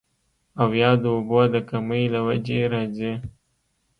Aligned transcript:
او 0.61 0.69
يا 0.81 0.91
د 1.01 1.03
اوبو 1.15 1.41
د 1.53 1.55
کمۍ 1.69 2.03
له 2.13 2.19
وجې 2.27 2.61
راځي 2.73 3.13